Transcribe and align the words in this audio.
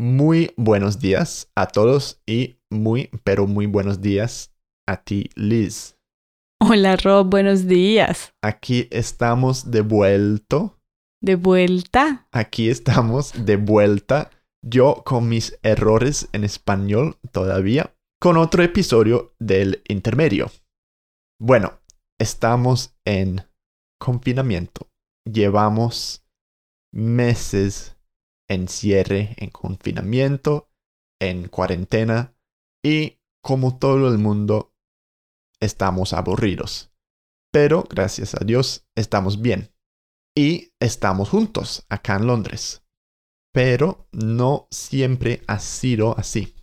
Muy 0.00 0.54
buenos 0.56 1.00
días 1.00 1.50
a 1.56 1.66
todos 1.66 2.22
y 2.24 2.60
muy, 2.70 3.10
pero 3.24 3.48
muy 3.48 3.66
buenos 3.66 4.00
días 4.00 4.54
a 4.86 5.02
ti, 5.02 5.28
Liz. 5.34 5.98
Hola 6.60 6.94
Rob, 6.94 7.28
buenos 7.28 7.66
días. 7.66 8.32
Aquí 8.40 8.86
estamos 8.92 9.72
de 9.72 9.80
vuelta. 9.80 10.72
¿De 11.20 11.34
vuelta? 11.34 12.28
Aquí 12.30 12.70
estamos 12.70 13.44
de 13.44 13.56
vuelta. 13.56 14.30
Yo 14.64 15.02
con 15.04 15.28
mis 15.28 15.58
errores 15.64 16.28
en 16.32 16.44
español 16.44 17.18
todavía, 17.32 17.92
con 18.20 18.36
otro 18.36 18.62
episodio 18.62 19.34
del 19.40 19.82
intermedio. 19.88 20.48
Bueno, 21.40 21.80
estamos 22.20 22.94
en 23.04 23.48
confinamiento. 23.98 24.86
Llevamos 25.28 26.24
meses 26.92 27.97
en 28.48 28.68
cierre, 28.68 29.34
en 29.36 29.50
confinamiento, 29.50 30.70
en 31.20 31.48
cuarentena 31.48 32.34
y 32.82 33.18
como 33.42 33.78
todo 33.78 34.08
el 34.08 34.18
mundo 34.18 34.74
estamos 35.60 36.12
aburridos. 36.12 36.92
Pero 37.52 37.84
gracias 37.88 38.34
a 38.34 38.44
Dios 38.44 38.86
estamos 38.94 39.40
bien 39.40 39.72
y 40.36 40.72
estamos 40.80 41.30
juntos 41.30 41.84
acá 41.88 42.16
en 42.16 42.26
Londres. 42.26 42.84
Pero 43.52 44.08
no 44.12 44.68
siempre 44.70 45.42
ha 45.46 45.58
sido 45.58 46.16
así. 46.18 46.54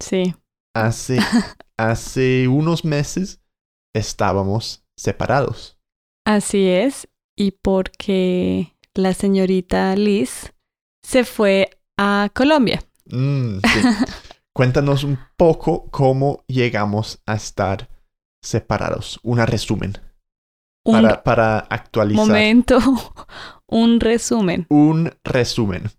sí. 0.00 0.34
Hace, 0.74 1.18
hace 1.76 2.48
unos 2.48 2.84
meses 2.84 3.42
estábamos 3.94 4.84
separados. 4.96 5.78
Así 6.24 6.66
es. 6.68 7.08
Y 7.36 7.52
porque 7.52 8.74
la 8.94 9.14
señorita 9.14 9.94
Liz 9.96 10.52
se 11.02 11.24
fue 11.24 11.70
a 11.96 12.30
Colombia. 12.34 12.82
Mm, 13.06 13.58
Cuéntanos 14.52 15.04
un 15.04 15.18
poco 15.36 15.88
cómo 15.90 16.44
llegamos 16.46 17.22
a 17.26 17.34
estar 17.34 17.88
separados. 18.42 19.18
Un 19.22 19.38
resumen. 19.38 19.94
para, 20.84 21.22
para, 21.22 21.58
actualizar. 21.58 22.26
Momento. 22.26 22.78
un 23.66 24.00
resumen. 24.00 24.66
Un 24.68 25.12
resumen. 25.24 25.90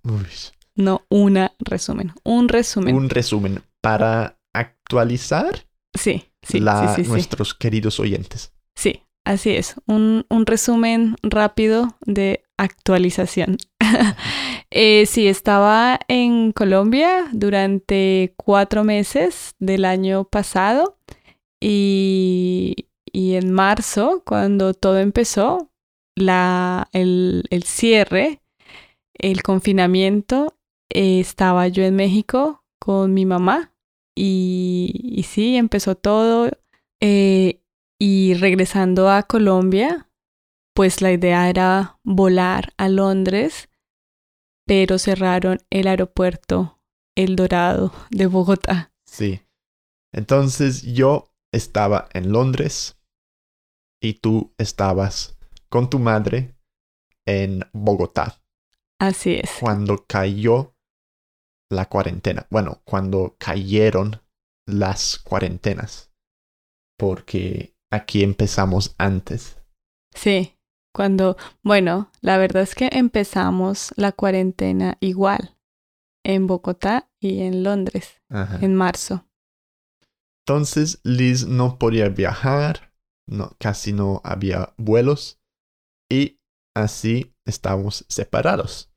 No, 0.76 1.06
una 1.10 1.54
resumen. 1.60 2.14
Un 2.24 2.48
resumen. 2.48 2.96
Un 2.96 3.10
resumen. 3.10 3.64
Para 3.82 4.40
actualizar. 4.54 5.68
Sí, 5.96 6.32
sí, 6.42 6.60
la, 6.60 6.96
sí, 6.96 7.04
sí, 7.04 7.10
Nuestros 7.10 7.54
queridos 7.54 8.00
oyentes. 8.00 8.54
Sí, 8.76 9.04
así 9.24 9.52
es. 9.52 9.76
Un, 9.86 10.26
un 10.30 10.46
resumen 10.46 11.16
rápido 11.22 11.96
de 12.02 12.43
actualización. 12.64 13.58
Eh, 14.76 15.06
sí, 15.06 15.28
estaba 15.28 16.00
en 16.08 16.52
Colombia 16.52 17.28
durante 17.32 18.34
cuatro 18.38 18.84
meses 18.84 19.54
del 19.60 19.86
año 19.86 20.24
pasado 20.24 20.98
y, 21.62 22.88
en 23.14 23.52
marzo, 23.52 24.24
cuando 24.26 24.74
todo 24.74 24.98
empezó, 24.98 25.72
la, 26.16 26.90
el, 26.92 27.46
cierre, 27.66 28.42
el 29.14 29.44
confinamiento, 29.44 30.58
eh, 30.90 31.20
estaba 31.20 31.68
yo 31.68 31.84
en 31.84 31.96
México 31.96 32.64
con 32.80 33.14
mi 33.14 33.28
mamá 33.28 33.76
y, 34.16 35.24
sí, 35.28 35.56
empezó 35.56 35.94
todo. 35.94 36.50
Eh, 37.00 37.60
y 38.00 38.34
regresando 38.34 39.10
a 39.10 39.24
Colombia, 39.24 40.10
pues 40.74 41.02
la 41.02 41.12
idea 41.12 41.50
era 41.50 42.00
volar 42.04 42.74
a 42.78 42.90
Londres 42.90 43.70
pero 44.66 44.98
cerraron 44.98 45.60
el 45.70 45.88
aeropuerto 45.88 46.80
El 47.16 47.36
Dorado 47.36 47.94
de 48.10 48.28
Bogotá. 48.28 48.94
Sí. 49.06 49.42
Entonces 50.14 50.84
yo 50.84 51.34
estaba 51.52 52.08
en 52.14 52.32
Londres 52.32 53.00
y 54.02 54.16
tú 54.16 54.54
estabas 54.58 55.38
con 55.70 55.90
tu 55.90 56.00
madre 56.00 56.56
en 57.26 57.62
Bogotá. 57.74 58.42
Así 59.00 59.36
es. 59.36 59.52
Cuando 59.60 60.06
cayó 60.08 60.76
la 61.70 61.90
cuarentena. 61.90 62.48
Bueno, 62.50 62.82
cuando 62.86 63.36
cayeron 63.38 64.22
las 64.68 65.18
cuarentenas. 65.18 66.12
Porque 66.98 67.76
aquí 67.92 68.24
empezamos 68.24 68.96
antes. 68.98 69.58
Sí. 70.16 70.56
Cuando, 70.94 71.38
bueno, 71.64 72.12
la 72.22 72.38
verdad 72.38 72.64
es 72.64 72.76
que 72.76 72.90
empezamos 72.92 73.94
la 73.98 74.12
cuarentena 74.12 74.98
igual 75.00 75.58
en 76.24 76.48
Bogotá 76.48 77.10
y 77.20 77.42
en 77.42 77.64
Londres 77.64 78.22
en 78.62 78.76
marzo. 78.76 79.26
Entonces 80.46 81.00
Liz 81.04 81.48
no 81.48 81.80
podía 81.80 82.10
viajar, 82.10 82.94
no, 83.28 83.56
casi 83.60 83.92
no 83.92 84.22
había 84.24 84.74
vuelos 84.78 85.42
y 86.12 86.40
así 86.76 87.34
estábamos 87.46 88.06
separados. 88.08 88.92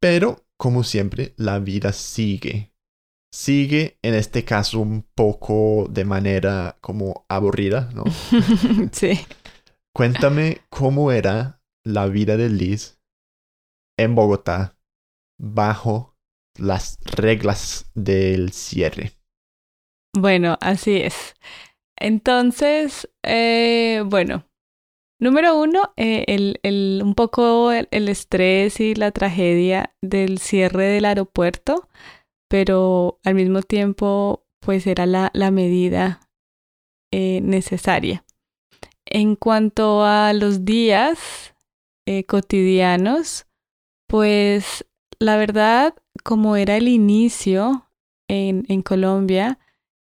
Pero, 0.00 0.46
como 0.56 0.84
siempre, 0.84 1.34
la 1.36 1.58
vida 1.58 1.92
sigue. 1.92 2.72
Sigue 3.32 3.98
en 4.02 4.14
este 4.14 4.44
caso 4.44 4.80
un 4.80 5.02
poco 5.14 5.88
de 5.90 6.04
manera 6.04 6.78
como 6.80 7.26
aburrida, 7.28 7.90
¿no? 7.94 8.04
sí. 8.92 9.18
Cuéntame 9.96 10.58
cómo 10.68 11.10
era 11.10 11.62
la 11.82 12.06
vida 12.06 12.36
de 12.36 12.50
Liz 12.50 13.00
en 13.98 14.14
Bogotá 14.14 14.76
bajo 15.40 16.14
las 16.58 16.98
reglas 17.02 17.90
del 17.94 18.52
cierre. 18.52 19.12
Bueno, 20.14 20.58
así 20.60 20.98
es. 20.98 21.34
Entonces, 21.98 23.08
eh, 23.24 24.02
bueno, 24.04 24.46
número 25.18 25.58
uno, 25.58 25.94
eh, 25.96 26.26
el, 26.62 27.00
un 27.02 27.14
poco 27.14 27.72
el, 27.72 28.08
estrés 28.10 28.80
y 28.80 28.94
la 28.94 29.12
tragedia 29.12 29.94
del 30.02 30.36
cierre 30.36 30.88
del 30.88 31.06
aeropuerto, 31.06 31.88
pero 32.50 33.18
al 33.24 33.34
mismo 33.34 33.62
tiempo, 33.62 34.44
pues 34.60 34.86
era 34.86 35.06
la, 35.06 35.30
la 35.32 35.50
medida 35.50 36.20
eh, 37.10 37.40
necesaria. 37.40 38.25
En 39.06 39.36
cuanto 39.36 40.04
a 40.04 40.32
los 40.32 40.64
días 40.64 41.54
eh, 42.06 42.24
cotidianos, 42.24 43.46
pues 44.06 44.84
la 45.18 45.36
verdad, 45.36 45.94
como 46.24 46.56
era 46.56 46.76
el 46.76 46.88
inicio 46.88 47.88
en, 48.28 48.64
en 48.68 48.82
Colombia, 48.82 49.58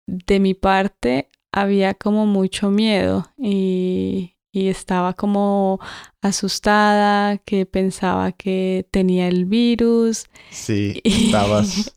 de 0.07 0.39
mi 0.39 0.53
parte 0.53 1.29
había 1.51 1.93
como 1.93 2.25
mucho 2.25 2.71
miedo 2.71 3.31
y, 3.37 4.35
y 4.51 4.67
estaba 4.69 5.13
como 5.13 5.79
asustada, 6.21 7.37
que 7.39 7.65
pensaba 7.65 8.31
que 8.31 8.87
tenía 8.91 9.27
el 9.27 9.45
virus. 9.45 10.25
Sí, 10.49 11.01
estabas... 11.03 11.95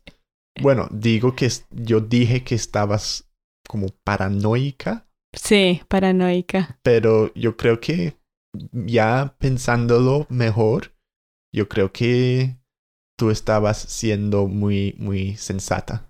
bueno, 0.61 0.87
digo 0.91 1.35
que 1.35 1.49
yo 1.71 2.01
dije 2.01 2.43
que 2.43 2.55
estabas 2.55 3.27
como 3.67 3.87
paranoica 4.03 5.06
Sí, 5.41 5.81
paranoica. 5.87 6.79
Pero 6.83 7.33
yo 7.33 7.55
creo 7.57 7.79
que 7.79 8.17
ya 8.71 9.35
pensándolo 9.39 10.25
mejor, 10.29 10.93
yo 11.53 11.69
creo 11.69 11.91
que 11.91 12.57
tú 13.17 13.31
estabas 13.31 13.77
siendo 13.77 14.47
muy, 14.47 14.95
muy 14.97 15.35
sensata. 15.35 16.07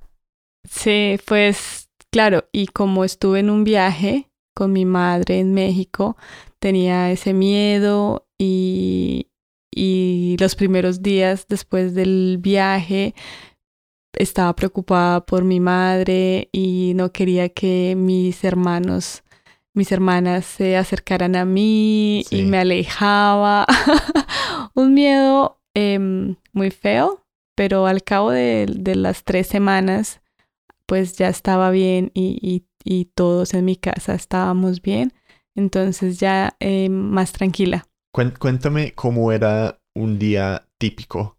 Sí, 0.69 1.17
pues 1.25 1.89
claro, 2.11 2.47
y 2.51 2.67
como 2.67 3.03
estuve 3.03 3.39
en 3.39 3.49
un 3.49 3.63
viaje 3.63 4.29
con 4.55 4.73
mi 4.73 4.85
madre 4.85 5.39
en 5.39 5.53
México, 5.53 6.17
tenía 6.59 7.11
ese 7.11 7.33
miedo 7.33 8.27
y, 8.38 9.29
y 9.73 10.35
los 10.39 10.55
primeros 10.55 11.01
días 11.01 11.47
después 11.47 11.94
del 11.94 12.38
viaje 12.39 13.13
estaba 14.18 14.56
preocupada 14.56 15.25
por 15.25 15.44
mi 15.44 15.60
madre 15.60 16.50
y 16.52 16.94
no 16.96 17.12
quería 17.12 17.50
que 17.50 17.96
mis 17.98 18.44
hermanos, 18.44 19.24
mis 19.74 19.92
hermanas 19.92 20.46
se 20.46 20.78
acercaran 20.78 21.36
a 21.36 21.46
mí 21.46 22.25
y 22.30 22.44
me 22.44 22.60
alejaba. 22.60 23.66
Un 24.74 24.94
miedo 24.94 25.60
em, 25.74 26.36
muy 26.54 26.72
feo, 26.72 27.25
pero 27.56 27.86
al 27.88 28.04
cabo 28.04 28.31
de, 28.31 28.68
las 28.96 29.24
tres 29.24 29.48
semanas, 29.48 30.22
pues 30.86 31.18
ya 31.18 31.30
estaba 31.30 31.69
bien 31.69 32.12
y, 32.14 32.64
y, 32.84 33.06
todos 33.16 33.54
en 33.54 33.66
mi 33.66 33.75
casa 33.75 34.14
estábamos 34.14 34.81
bien. 34.81 35.14
Entonces 35.56 36.19
ya 36.19 36.56
em, 36.60 36.92
más 36.92 37.34
tranquila. 37.34 37.86
Cuéntame 38.14 38.94
cómo 38.94 39.31
era 39.31 39.80
un 39.96 40.18
día 40.18 40.68
típico 40.78 41.38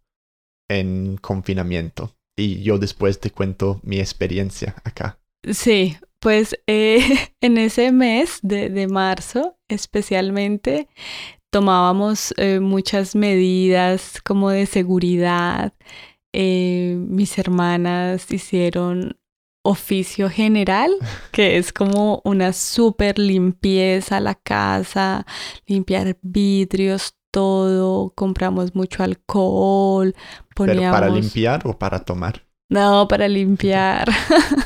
en 0.68 1.16
confinamiento 1.16 2.17
y 2.38 2.62
yo 2.62 2.78
después 2.78 3.20
te 3.20 3.30
cuento 3.30 3.80
mi 3.82 3.98
experiencia 3.98 4.74
acá. 4.84 5.18
Sí, 5.50 5.96
pues 6.20 6.58
eh, 6.66 7.00
en 7.40 7.58
ese 7.58 7.92
mes 7.92 8.38
de, 8.42 8.86
marzo 8.88 9.58
especialmente 9.68 10.88
tomábamos 11.50 12.34
eh, 12.36 12.60
muchas 12.60 13.14
medidas 13.14 14.20
como 14.22 14.50
de 14.50 14.66
seguridad. 14.66 15.72
eh, 16.32 16.96
mis 16.98 17.38
hermanas 17.38 18.30
hicieron 18.30 19.18
oficio 19.62 20.30
general, 20.30 20.92
que 21.32 21.58
es 21.58 21.72
como 21.72 22.20
una 22.24 22.52
súper 22.52 23.18
limpieza 23.18 24.18
a 24.18 24.20
la 24.20 24.34
casa, 24.34 25.26
limpiar 25.66 26.18
vidrios, 26.22 27.14
todo, 27.30 28.10
compramos 28.14 28.74
mucho 28.74 29.02
alcohol, 29.02 30.14
poníamos... 30.54 30.80
¿Pero 30.80 30.92
para 30.92 31.08
limpiar 31.08 31.66
o 31.66 31.78
para 31.78 32.00
tomar? 32.00 32.44
No, 32.70 33.08
para 33.08 33.28
limpiar, 33.28 34.08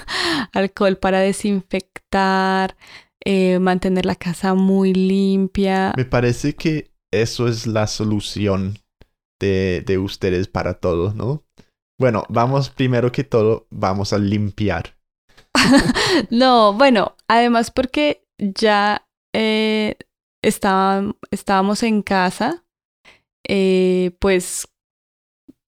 alcohol 0.53 0.97
para 0.97 1.21
desinfectar, 1.21 2.77
eh, 3.25 3.59
mantener 3.61 4.07
la 4.07 4.17
casa 4.17 4.55
muy 4.55 4.93
limpia. 4.93 5.93
Me 5.97 6.05
parece 6.05 6.55
que 6.55 6.91
eso 7.13 7.47
es 7.47 7.67
la 7.67 7.87
solución 7.87 8.79
de, 9.41 9.83
de 9.87 9.99
ustedes 9.99 10.49
para 10.49 10.75
todos, 10.75 11.15
¿no? 11.15 11.45
Bueno, 11.99 12.25
vamos 12.29 12.71
primero 12.71 13.13
que 13.13 13.23
todo, 13.23 13.67
vamos 13.71 14.13
a 14.13 14.19
limpiar. 14.19 14.97
no, 16.31 16.73
bueno, 16.73 17.17
además 17.29 17.71
porque 17.71 18.25
ya 18.39 19.07
eh, 19.33 19.97
estábamos 20.43 21.83
en 21.83 22.03
casa, 22.03 22.65
eh, 23.49 24.13
pues 24.19 24.69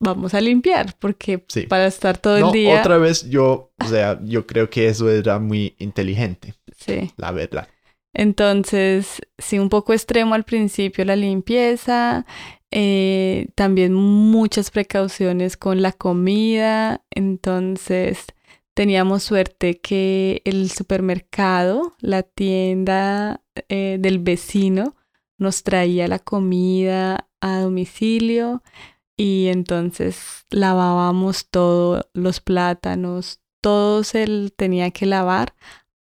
vamos 0.00 0.34
a 0.34 0.40
limpiar, 0.40 0.94
porque 0.98 1.44
para 1.68 1.86
estar 1.86 2.18
todo 2.18 2.36
el 2.36 2.52
día. 2.52 2.80
Otra 2.80 2.98
vez 2.98 3.28
yo, 3.28 3.72
o 3.80 3.84
sea, 3.86 4.20
yo 4.24 4.46
creo 4.46 4.68
que 4.68 4.88
eso 4.88 5.10
era 5.10 5.38
muy 5.38 5.74
inteligente. 5.78 6.54
Sí. 6.76 7.10
La 7.16 7.32
verdad. 7.32 7.68
Entonces, 8.12 9.20
sí, 9.38 9.58
un 9.58 9.68
poco 9.68 9.92
extremo 9.92 10.34
al 10.34 10.44
principio 10.44 11.04
la 11.04 11.16
limpieza, 11.16 12.26
eh, 12.70 13.48
también 13.56 13.92
muchas 13.92 14.70
precauciones 14.70 15.56
con 15.56 15.82
la 15.82 15.92
comida, 15.92 17.02
entonces 17.10 18.26
teníamos 18.74 19.22
suerte 19.22 19.80
que 19.80 20.42
el 20.44 20.70
supermercado, 20.70 21.94
la 22.00 22.22
tienda 22.22 23.42
eh, 23.68 23.96
del 24.00 24.18
vecino, 24.18 24.96
nos 25.38 25.62
traía 25.62 26.08
la 26.08 26.18
comida 26.18 27.28
a 27.40 27.60
domicilio 27.60 28.62
y 29.16 29.46
entonces 29.48 30.44
lavábamos 30.50 31.48
todos 31.50 32.06
los 32.12 32.40
plátanos, 32.40 33.40
todo 33.62 34.02
se 34.02 34.50
tenía 34.56 34.90
que 34.90 35.06
lavar 35.06 35.54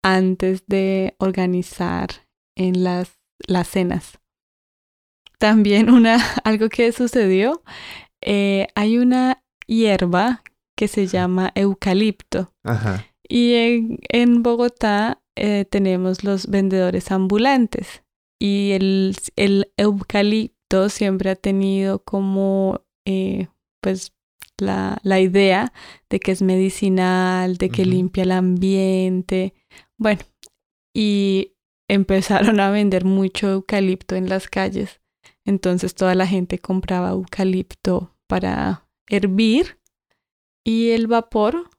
antes 0.03 0.63
de 0.67 1.15
organizar 1.19 2.09
en 2.55 2.83
las, 2.83 3.19
las 3.47 3.67
cenas. 3.67 4.19
También 5.39 5.89
una, 5.89 6.17
algo 6.43 6.69
que 6.69 6.91
sucedió, 6.91 7.63
eh, 8.21 8.67
hay 8.75 8.99
una 8.99 9.43
hierba 9.65 10.43
que 10.81 10.87
se 10.87 11.05
llama 11.05 11.51
eucalipto. 11.53 12.55
Y 13.29 13.53
en, 13.53 13.99
en 14.09 14.41
Bogotá 14.41 15.21
eh, 15.35 15.65
tenemos 15.69 16.23
los 16.23 16.47
vendedores 16.47 17.11
ambulantes. 17.11 18.01
Y 18.39 18.71
el, 18.71 19.15
el, 19.35 19.71
eucalipto 19.77 20.89
siempre 20.89 21.29
ha 21.29 21.35
tenido 21.35 22.03
como, 22.03 22.81
eh, 23.05 23.49
pues, 23.79 24.13
la, 24.57 24.97
la, 25.03 25.19
idea 25.19 25.71
de 26.09 26.19
que 26.19 26.31
es 26.31 26.41
medicinal, 26.41 27.57
de 27.57 27.69
que 27.69 27.85
limpia 27.85 28.23
el 28.23 28.31
ambiente. 28.31 29.53
Bueno, 29.99 30.21
y 30.95 31.53
empezaron 31.87 32.59
a 32.59 32.71
vender 32.71 33.05
mucho 33.05 33.51
eucalipto 33.51 34.15
en 34.15 34.29
las 34.29 34.47
calles. 34.47 34.99
Entonces 35.45 35.93
toda 35.93 36.15
la 36.15 36.25
gente 36.25 36.57
compraba 36.57 37.11
eucalipto 37.11 38.15
para 38.25 38.87
hervir 39.07 39.77
y 40.63 40.91
el 40.91 41.07
vapor 41.07 41.69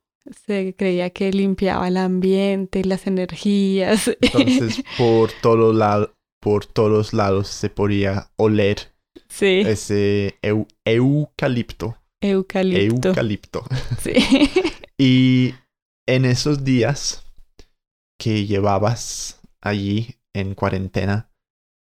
se 0.46 0.74
creía 0.76 1.10
que 1.10 1.32
limpiaba 1.32 1.88
el 1.88 1.96
ambiente 1.96 2.80
y 2.80 2.84
las 2.84 3.06
energías. 3.06 4.08
Entonces, 4.20 4.84
por, 4.96 5.30
todo 5.40 5.72
lado, 5.72 6.14
por 6.40 6.66
todos 6.66 7.12
lados 7.12 7.48
se 7.48 7.70
podía 7.70 8.30
oler 8.36 8.92
sí. 9.28 9.62
ese 9.66 10.38
eucalipto. 10.84 11.96
Eucalipto. 12.20 13.08
Eucalipto. 13.08 13.64
Sí. 14.00 14.14
y 14.98 15.54
en 16.06 16.24
esos 16.24 16.64
días 16.64 17.24
que 18.18 18.46
llevabas 18.46 19.40
allí 19.60 20.16
en 20.32 20.54
cuarentena, 20.54 21.30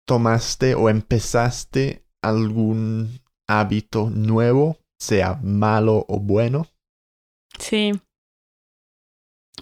¿tomaste 0.07 0.75
o 0.75 0.89
empezaste 0.89 2.05
algún 2.21 3.19
hábito 3.47 4.09
nuevo, 4.09 4.77
sea 4.97 5.39
malo 5.41 6.05
o 6.07 6.19
bueno? 6.19 6.67
Sí. 7.61 7.91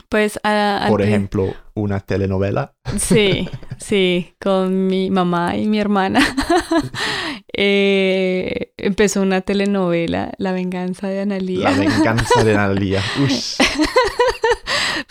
Pues 0.07 0.39
a, 0.43 0.85
Por 0.87 1.01
ejemplo, 1.01 1.53
una 1.73 1.99
telenovela. 1.99 2.73
Sí, 2.97 3.49
sí, 3.77 4.33
con 4.39 4.87
mi 4.87 5.11
mamá 5.11 5.57
y 5.57 5.67
mi 5.67 5.79
hermana. 5.79 6.19
eh, 7.53 8.71
empezó 8.77 9.21
una 9.21 9.41
telenovela, 9.41 10.31
La 10.37 10.53
venganza 10.53 11.09
de 11.09 11.21
Analía. 11.21 11.71
La 11.71 11.77
venganza 11.77 12.43
de 12.43 12.55
Analía. 12.55 13.03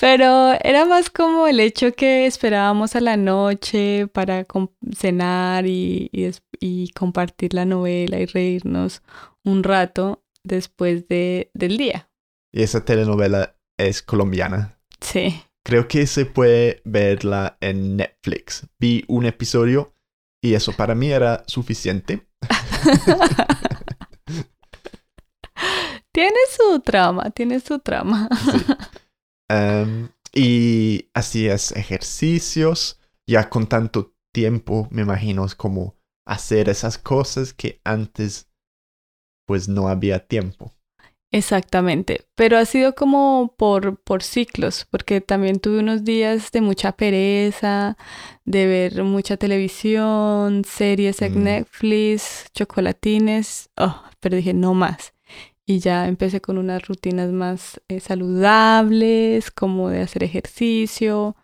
Pero 0.01 0.53
era 0.63 0.85
más 0.85 1.11
como 1.11 1.49
el 1.49 1.61
hecho 1.61 1.93
que 1.93 2.27
esperábamos 2.27 2.97
a 2.97 3.01
la 3.01 3.17
noche 3.17 4.07
para 4.07 4.47
cenar 4.97 5.67
y, 5.67 6.09
y, 6.13 6.31
y 6.61 6.91
compartir 6.91 7.53
la 7.53 7.65
novela 7.65 8.19
y 8.19 8.27
reírnos 8.27 9.03
un 9.45 9.65
rato 9.65 10.23
después 10.45 11.09
de, 11.09 11.51
del 11.55 11.77
día. 11.77 12.08
Y 12.53 12.63
esa 12.63 12.85
telenovela 12.85 13.57
es 13.79 14.03
colombiana. 14.03 14.79
Sí. 15.01 15.43
Creo 15.65 15.87
que 15.87 16.07
se 16.07 16.27
puede 16.27 16.83
verla 16.85 17.59
en 17.61 17.97
Netflix. 17.97 18.67
Vi 18.79 19.05
un 19.09 19.27
episodio 19.27 19.95
y 20.43 20.55
eso 20.55 20.73
para 20.73 20.95
mí 20.95 21.11
era 21.11 21.45
suficiente. 21.47 22.27
tiene 26.13 26.39
su 26.57 26.81
trama, 26.81 27.31
tiene 27.31 27.61
su 27.61 27.79
trama. 27.79 28.29
Em, 29.51 30.11
y 30.35 31.09
hacías 31.15 31.73
ejercicios, 31.73 33.01
ya 33.27 33.49
con 33.49 33.67
tanto 33.67 34.15
tiempo, 34.33 34.89
me 34.91 35.03
imagino, 35.03 35.45
es 35.45 35.55
como 35.55 35.97
hacer 36.27 36.69
esas 36.69 36.99
cosas 36.99 37.55
que 37.55 37.81
antes 37.85 38.51
pues 39.47 39.69
no 39.69 39.89
había 39.89 40.27
tiempo. 40.27 40.75
Exactamente, 41.31 42.23
pero 42.35 42.57
ha 42.57 42.65
sido 42.65 42.95
como 42.95 43.55
por, 43.59 43.99
por 44.01 44.23
ciclos, 44.23 44.87
porque 44.91 45.21
también 45.21 45.61
tuve 45.61 45.81
unos 45.81 46.03
días 46.05 46.51
de 46.53 46.63
mucha 46.63 46.93
pereza, 46.93 47.99
de 48.47 48.67
ver 48.67 49.05
mucha 49.05 49.37
televisión, 49.37 50.65
series 50.65 51.21
en 51.21 51.41
Mm. 51.41 51.45
Netflix, 51.45 52.47
chocolatines, 52.55 53.69
oh, 53.77 54.03
pero 54.21 54.37
dije 54.37 54.55
no 54.55 54.73
más. 54.73 55.13
Y 55.67 55.81
ya 55.81 56.09
empecé 56.09 56.41
con 56.41 56.57
unas 56.57 56.89
rutinas 56.89 57.31
más 57.31 57.79
eh, 57.89 58.01
saludables, 58.01 59.51
como 59.51 59.91
de 59.91 60.01
hacer 60.01 60.25
ejercicio. 60.25 61.37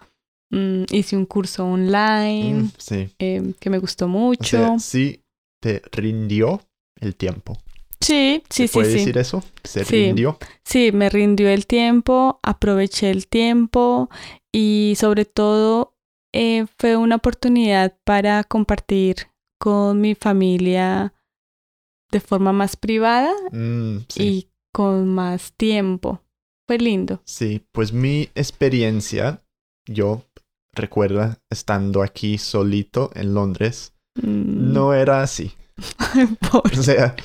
Mm, 0.50 0.84
hice 0.92 1.14
un 1.16 1.26
curso 1.26 1.66
online 1.66 2.54
Mm, 2.62 2.70
sí. 2.78 3.08
eh, 3.18 3.52
que 3.60 3.68
me 3.68 3.78
gustó 3.78 4.06
O 4.06 4.08
mucho. 4.08 4.46
sea, 4.46 4.78
sí 4.78 5.22
te 5.60 5.82
rindió 5.92 6.62
el 7.00 7.16
tiempo. 7.16 7.58
Sí, 8.04 8.42
sí, 8.50 8.62
¿Se 8.62 8.68
sí, 8.68 8.72
puede 8.74 8.86
sí. 8.92 8.98
decir 8.98 9.18
eso? 9.18 9.42
Se 9.64 9.84
Sí. 9.84 10.06
rindió. 10.06 10.38
Sí, 10.64 10.92
me 10.92 11.08
rindió 11.08 11.48
el 11.48 11.66
tiempo, 11.66 12.38
aproveché 12.42 13.10
el 13.10 13.26
tiempo 13.26 14.08
y 14.52 14.94
sobre 14.98 15.24
todo 15.24 15.94
eh, 16.32 16.66
fue 16.78 16.96
una 16.96 17.16
oportunidad 17.16 17.96
para 18.04 18.42
compartir 18.44 19.28
con 19.60 20.00
mi 20.00 20.14
familia 20.14 21.14
de 22.10 22.20
forma 22.20 22.52
más 22.52 22.76
privada 22.76 23.32
Mm, 23.52 23.98
sí. 24.08 24.22
y 24.22 24.48
con 24.72 25.08
más 25.14 25.52
tiempo. 25.56 26.20
Fue 26.66 26.78
lindo. 26.78 27.20
Sí, 27.24 27.64
pues 27.72 27.92
mi 27.92 28.30
experiencia, 28.34 29.42
yo 29.86 30.22
recuerda 30.72 31.38
estando 31.50 32.02
aquí 32.02 32.38
solito 32.38 33.10
en 33.14 33.34
Londres, 33.34 33.92
Mm, 34.16 34.72
no 34.72 34.94
era 34.94 35.22
así. 35.22 35.52
O 36.52 36.82
sea, 36.82 37.16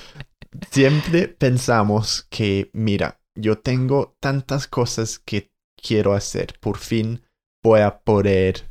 siempre 0.72 1.28
pensamos 1.28 2.28
que, 2.30 2.70
mira, 2.74 3.22
yo 3.36 3.60
tengo 3.60 4.16
tantas 4.20 4.68
cosas 4.68 5.20
que 5.20 5.52
quiero 5.76 6.14
hacer, 6.14 6.60
por 6.60 6.78
fin 6.78 7.22
voy 7.64 7.82
a 7.82 8.00
poder 8.00 8.70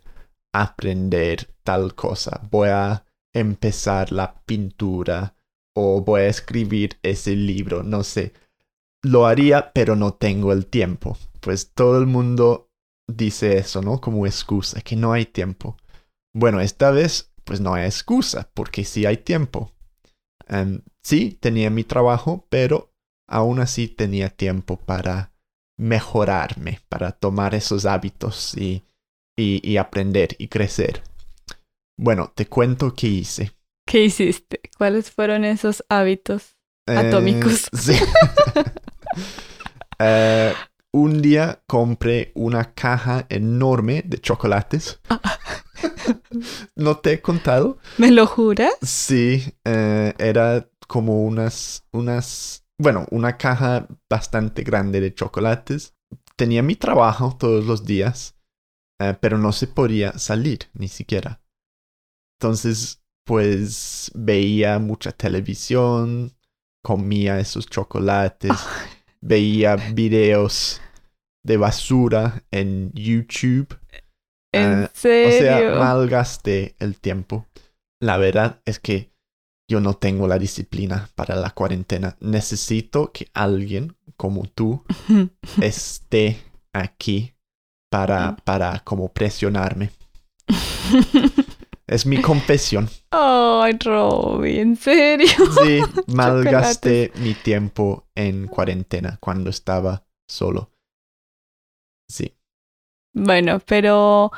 aprender 0.53 1.55
tal 1.63 1.95
cosa, 1.95 2.41
voy 2.51 2.69
a 2.69 3.05
empezar 3.35 4.13
la 4.13 4.41
pintura 4.45 5.35
o 5.75 6.01
voy 6.01 6.23
a 6.23 6.29
escribir 6.29 6.99
ese 7.03 7.37
libro, 7.37 7.83
no 7.83 8.03
sé. 8.03 8.33
Lo 9.03 9.27
haría, 9.27 9.73
pero 9.73 9.95
no 9.95 10.15
tengo 10.15 10.53
el 10.53 10.67
tiempo. 10.67 11.17
Pues 11.41 11.73
todo 11.73 11.99
el 11.99 12.07
mundo 12.07 12.71
dice 13.07 13.59
eso, 13.59 13.81
¿no? 13.81 14.01
Como 14.01 14.27
excusa, 14.27 14.81
que 14.81 14.97
no 14.97 15.13
hay 15.13 15.25
tiempo. 15.27 15.77
Bueno, 16.35 16.61
esta 16.61 16.91
vez, 16.91 17.33
pues 17.45 17.61
no 17.61 17.75
hay 17.75 17.87
excusa, 17.87 18.51
porque 18.55 18.85
sí 18.85 19.07
hay 19.07 19.19
tiempo. 19.19 19.73
Em, 20.49 20.83
sí, 21.09 21.39
tenía 21.41 21.71
mi 21.71 21.85
trabajo, 21.85 22.47
pero 22.51 22.93
aún 23.27 23.61
así 23.61 23.89
tenía 23.89 24.29
tiempo 24.29 24.77
para 24.77 25.33
mejorarme, 25.79 26.81
para 26.89 27.13
tomar 27.13 27.55
esos 27.55 27.87
hábitos 27.87 28.55
y, 28.57 28.85
y, 29.37 29.77
aprender 29.79 30.37
y 30.39 30.49
crecer. 30.49 31.03
Bueno, 31.99 32.31
te 32.35 32.47
cuento 32.47 32.95
qué 32.95 33.07
hice. 33.07 33.53
¿Qué 33.87 34.05
hiciste? 34.05 34.61
¿Cuáles 34.77 35.11
fueron 35.11 35.47
esos 35.47 35.83
hábitos 35.89 36.57
atómicos? 36.87 37.65
Eh, 37.65 37.69
sí. 37.79 37.95
Eh, 40.01 40.53
un 40.93 41.23
día 41.23 41.63
compré 41.67 42.33
una 42.35 42.75
caja 42.75 43.25
enorme 43.31 44.03
de 44.05 44.19
chocolates. 44.19 45.01
¿No 46.77 46.99
te 46.99 47.15
he 47.15 47.23
contado? 47.23 47.79
¿Me 47.97 48.11
lo 48.11 48.27
juras? 48.27 48.75
Sí, 48.83 49.55
eh, 49.65 50.13
era 50.19 50.69
como 50.89 51.23
unas, 51.23 51.87
unas, 51.93 52.67
bueno, 52.81 53.07
una 53.11 53.37
caja 53.37 53.87
bastante 54.11 54.65
grande 54.65 55.01
de 55.01 55.15
chocolates. 55.15 55.95
Tenía 56.35 56.63
mi 56.63 56.75
trabajo 56.75 57.37
todos 57.39 57.65
los 57.67 57.85
días, 57.85 58.37
eh, 59.01 59.17
pero 59.21 59.39
no 59.39 59.53
se 59.53 59.69
podía 59.69 60.19
salir 60.19 60.71
ni 60.73 60.89
siquiera. 60.89 61.41
Entonces, 62.41 63.03
pues 63.25 64.11
veía 64.15 64.79
mucha 64.79 65.13
televisión, 65.13 66.33
comía 66.83 67.39
esos 67.39 67.67
chocolates, 67.67 68.53
veía 69.21 69.77
videos 69.77 70.81
de 71.45 71.57
basura 71.59 72.45
en 72.51 72.91
YouTube. 72.93 73.79
¿En 74.55 74.89
serio? 74.95 75.29
O 75.29 75.41
sea, 75.43 75.79
malgasté 75.79 76.75
el 76.79 76.99
tiempo. 76.99 77.47
La 78.01 78.17
verdad 78.17 78.63
es 78.65 78.79
que 78.79 79.11
yo 79.69 79.81
no 79.81 79.95
tengo 79.95 80.27
la 80.27 80.39
disciplina 80.39 81.11
para 81.15 81.37
la 81.37 81.51
cuarentena. 81.51 82.17
Necesito 82.21 83.13
que 83.13 83.29
alguien 83.35 83.97
como 84.17 84.45
tú 84.47 84.83
esté 85.63 86.43
aquí 86.73 87.35
para, 87.91 88.37
para 88.45 88.81
como 88.81 89.13
presionarme. 89.13 89.91
es 91.87 92.07
mi 92.07 92.21
confesión. 92.23 92.89
Ay, 93.11 93.77
Robbie, 93.85 94.61
¿en 94.61 94.77
serio? 94.77 95.29
Sí, 95.63 95.81
malgasté 96.07 97.13
mi 97.17 97.35
tiempo 97.35 98.07
en 98.15 98.47
cuarentena 98.47 99.19
cuando 99.21 99.51
estaba 99.51 100.07
solo. 100.27 100.71
Sí. 102.11 102.35
Bueno, 103.15 103.61
pero 103.67 104.33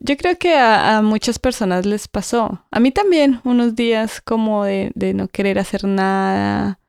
yo 0.00 0.16
creo 0.16 0.38
que 0.38 0.54
a, 0.56 1.02
muchas 1.02 1.38
personas 1.38 1.86
les 1.86 2.08
pasó. 2.08 2.64
A 2.70 2.80
mí 2.80 2.90
también, 2.90 3.40
unos 3.44 3.74
días 3.74 4.20
como 4.20 4.64
de, 4.64 4.92
de 4.94 5.14
no 5.14 5.28
querer 5.28 5.58
hacer 5.58 5.84
nada, 5.84 6.80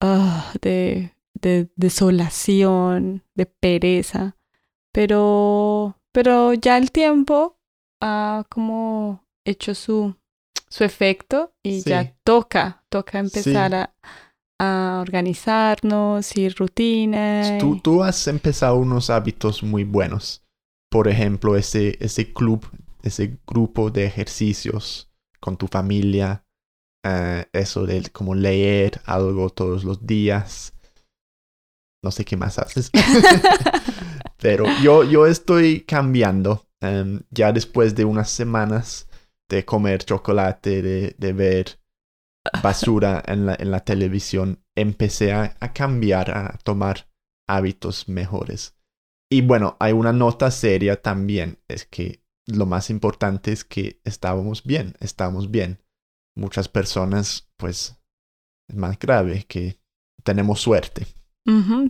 ah, 0.00 0.52
de, 0.60 1.14
de 1.34 1.68
desolación, 1.76 3.24
de 3.34 3.46
pereza. 3.46 4.36
Pero, 4.92 5.96
pero 6.12 6.52
ya 6.54 6.76
el 6.78 6.90
tiempo 6.90 7.58
ha 8.00 8.44
como 8.48 9.24
hecho 9.44 9.74
su, 9.74 10.14
su 10.68 10.84
efecto 10.84 11.54
y 11.62 11.82
ya 11.82 12.14
toca, 12.24 12.84
toca 12.88 13.18
empezar 13.18 13.74
a, 13.74 13.94
a 14.58 14.98
organizarnos 15.00 16.36
y 16.36 16.48
rutinas. 16.50 17.58
Tú, 17.58 17.80
tú 17.80 18.02
has 18.02 18.28
empezado 18.28 18.76
unos 18.76 19.08
hábitos 19.08 19.62
muy 19.62 19.84
buenos 19.84 20.41
por 20.92 21.08
ejemplo, 21.08 21.56
ese, 21.56 21.96
ese 22.00 22.34
club, 22.34 22.66
ese 23.02 23.38
grupo 23.46 23.90
de 23.90 24.04
ejercicios 24.04 25.10
con 25.40 25.56
tu 25.56 25.66
familia, 25.66 26.44
eh, 27.02 27.46
eso 27.54 27.86
de 27.86 28.02
como 28.12 28.34
leer 28.34 29.00
algo 29.06 29.48
todos 29.48 29.84
los 29.84 30.06
días. 30.06 30.74
No 32.04 32.10
sé 32.10 32.26
qué 32.26 32.36
más 32.36 32.58
haces. 32.58 32.90
Pero 34.38 34.66
yo, 34.82 35.02
yo 35.02 35.26
estoy 35.26 35.80
cambiando. 35.80 36.66
Em, 36.82 37.22
ya 37.30 37.52
después 37.52 37.94
de 37.94 38.04
unas 38.04 38.28
semanas 38.28 39.08
de 39.48 39.64
comer 39.64 40.04
chocolate, 40.04 40.82
de, 40.82 41.14
de 41.16 41.32
ver 41.32 41.80
basura 42.62 43.22
en 43.26 43.46
la, 43.46 43.56
en 43.58 43.70
la 43.70 43.80
televisión, 43.80 44.62
empecé 44.76 45.32
a 45.32 45.72
cambiar, 45.72 46.36
a 46.36 46.58
tomar 46.62 47.08
hábitos 47.48 48.10
mejores. 48.10 48.76
Y 49.32 49.40
bueno, 49.40 49.78
hay 49.80 49.94
una 49.94 50.12
nota 50.12 50.50
seria 50.50 51.00
también, 51.00 51.58
es 51.66 51.86
que 51.86 52.22
lo 52.46 52.66
más 52.66 52.90
importante 52.90 53.50
es 53.50 53.64
que 53.64 53.98
estábamos 54.04 54.62
bien, 54.62 54.94
estábamos 55.00 55.50
bien. 55.50 55.78
Muchas 56.36 56.68
personas, 56.68 57.50
pues, 57.56 57.96
es 58.68 58.76
más 58.76 58.98
grave 58.98 59.46
que 59.48 59.78
tenemos 60.22 60.60
suerte. 60.60 61.06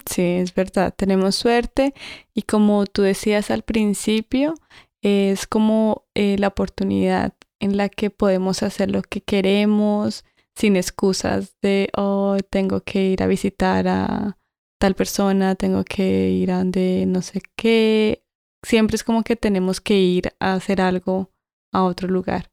sí, 0.07 0.23
es 0.23 0.55
verdad, 0.55 0.95
tenemos 0.97 1.35
suerte 1.35 1.95
y 2.33 2.43
como 2.43 2.87
tú 2.87 3.03
decías 3.03 3.51
al 3.51 3.63
principio, 3.63 4.55
es 5.03 5.49
como 5.49 6.07
eh, 6.15 6.37
la 6.39 6.47
oportunidad 6.47 7.35
en 7.59 7.77
la 7.77 7.89
que 7.89 8.11
podemos 8.11 8.63
hacer 8.63 8.93
lo 8.93 9.03
que 9.03 9.21
queremos 9.21 10.25
sin 10.55 10.77
excusas 10.77 11.57
de, 11.61 11.89
oh, 11.97 12.37
tengo 12.51 12.83
que 12.83 13.05
ir 13.07 13.23
a 13.25 13.27
visitar 13.27 13.89
a 13.89 14.39
tal 14.83 14.97
persona, 14.97 15.55
tengo 15.55 15.85
que 15.85 16.31
ir 16.31 16.51
a 16.51 16.59
donde 16.59 17.05
no 17.07 17.23
sé 17.23 17.41
qué. 17.55 18.25
Siempre 18.67 18.97
es 18.97 19.05
como 19.05 19.23
que 19.23 19.37
tenemos 19.37 19.81
que 19.81 19.97
ir 19.97 20.33
a 20.41 20.55
hacer 20.55 20.81
algo 20.81 21.31
a 21.73 21.85
otro 21.85 22.09
lugar. 22.09 22.51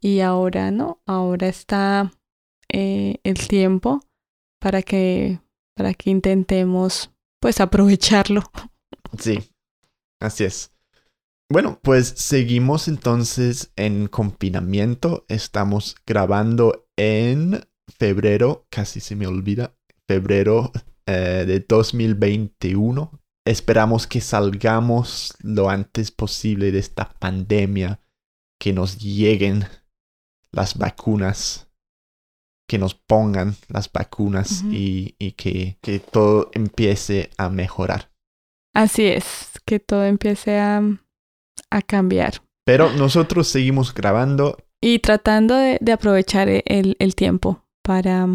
Y 0.00 0.18
ahora 0.18 0.72
no, 0.72 1.00
ahora 1.06 1.46
está 1.46 2.10
eh, 2.72 3.18
el 3.22 3.46
tiempo 3.46 4.00
para 4.60 4.82
que, 4.82 5.38
para 5.76 5.94
que 5.94 6.10
intentemos 6.10 7.12
pues 7.40 7.60
aprovecharlo. 7.60 8.42
Sí, 9.18 9.40
así 10.20 10.44
es. 10.44 10.72
Bueno, 11.50 11.80
pues 11.82 12.06
seguimos 12.06 12.86
entonces 12.86 13.72
en 13.74 14.06
confinamiento. 14.06 15.24
Estamos 15.28 15.96
grabando 16.06 16.86
en 16.96 17.66
febrero, 17.88 18.66
casi 18.70 19.00
se 19.00 19.16
me 19.16 19.26
olvida, 19.26 19.74
febrero 20.06 20.70
eh, 21.10 21.44
de 21.44 21.58
2021. 21.60 23.20
Esperamos 23.44 24.06
que 24.06 24.20
salgamos 24.20 25.34
lo 25.40 25.68
antes 25.68 26.12
posible 26.12 26.70
de 26.70 26.78
esta 26.78 27.10
pandemia, 27.18 28.00
que 28.60 28.72
nos 28.72 28.98
lleguen 28.98 29.64
las 30.52 30.78
vacunas, 30.78 31.68
que 32.68 32.78
nos 32.78 32.94
pongan 32.94 33.56
las 33.68 33.90
vacunas 33.90 34.62
y, 34.70 35.14
que, 35.32 35.78
que, 35.80 35.98
todo 35.98 36.50
empiece 36.54 37.30
a 37.38 37.48
mejorar. 37.48 38.12
Así 38.72 39.06
es, 39.06 39.50
que 39.64 39.80
todo 39.80 40.04
empiece 40.04 40.60
a, 40.60 40.80
a 41.70 41.82
cambiar. 41.82 42.34
Pero 42.64 42.92
nosotros 42.92 43.48
seguimos 43.48 43.92
grabando. 43.92 44.58
Y 44.80 45.00
tratando 45.00 45.56
de, 45.56 45.78
de 45.80 45.92
aprovechar 45.92 46.48
el, 46.48 46.96
el 47.00 47.14
tiempo 47.16 47.64
para, 47.82 48.28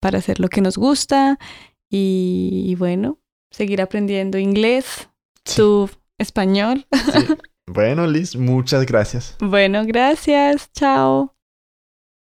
para 0.00 0.18
hacer 0.18 0.40
lo 0.40 0.48
que 0.48 0.62
nos 0.62 0.78
gusta 0.78 1.38
y, 1.90 2.74
bueno, 2.78 3.18
seguir 3.50 3.80
aprendiendo 3.80 4.38
inglés, 4.38 5.08
tu 5.44 5.88
español. 6.18 6.86
Bueno, 7.68 8.06
Liz, 8.06 8.36
muchas 8.36 8.86
gracias. 8.86 9.36
Bueno, 9.40 9.84
gracias. 9.84 10.70
Chao. 10.72 11.34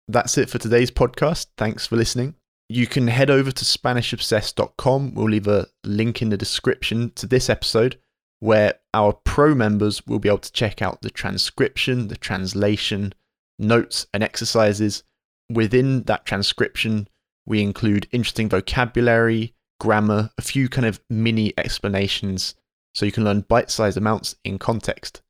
That's 0.08 0.36
it 0.36 0.50
for 0.50 0.58
today's 0.58 0.90
podcast. 0.90 1.46
Thanks 1.56 1.86
for 1.86 1.96
listening. 1.96 2.34
You 2.68 2.86
can 2.86 3.06
head 3.08 3.30
over 3.30 3.52
to 3.52 3.64
SpanishObsessed.com. 3.64 5.14
We'll 5.14 5.28
leave 5.28 5.46
a 5.46 5.68
link 5.84 6.20
in 6.20 6.30
the 6.30 6.36
description 6.36 7.12
to 7.14 7.26
this 7.26 7.48
episode 7.48 7.98
where 8.40 8.74
our 8.92 9.12
pro 9.12 9.54
members 9.54 10.04
will 10.06 10.18
be 10.18 10.28
able 10.28 10.38
to 10.38 10.52
check 10.52 10.82
out 10.82 11.02
the 11.02 11.10
transcription, 11.10 12.08
the 12.08 12.16
translation, 12.16 13.12
notes, 13.58 14.06
and 14.12 14.24
exercises. 14.24 15.04
Within 15.48 16.04
that 16.04 16.26
transcription, 16.26 17.08
we 17.50 17.60
include 17.60 18.06
interesting 18.12 18.48
vocabulary, 18.48 19.54
grammar, 19.80 20.30
a 20.38 20.42
few 20.42 20.68
kind 20.68 20.86
of 20.86 21.00
mini 21.10 21.52
explanations 21.58 22.54
so 22.94 23.04
you 23.04 23.10
can 23.10 23.24
learn 23.24 23.40
bite 23.40 23.72
sized 23.72 23.96
amounts 23.96 24.36
in 24.44 24.56
context. 24.56 25.20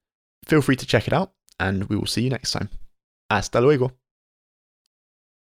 Feel 0.45 0.61
free 0.61 0.77
to 0.77 0.87
check 0.87 1.07
it 1.07 1.15
out, 1.15 1.33
and 1.59 1.85
we 1.85 1.97
will 1.97 2.07
see 2.07 2.23
you 2.23 2.29
next 2.29 2.51
time. 2.51 2.69
Hasta 3.31 3.61
luego. 3.61 4.00